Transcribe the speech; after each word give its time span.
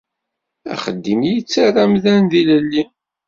Axeddim 0.73 1.21
yettarra 1.29 1.81
amdan 1.83 2.21
d 2.31 2.33
ilelli. 2.39 2.83